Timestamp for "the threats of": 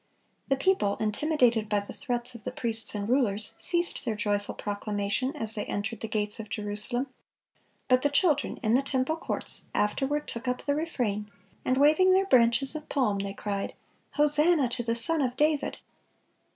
1.81-2.43